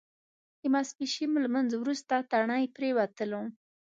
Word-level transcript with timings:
د 0.61 0.61
ماسپښین 0.73 1.31
لمونځ 1.45 1.71
وروسته 1.77 2.15
تڼۍ 2.31 2.63
پرېوتلو. 2.75 3.41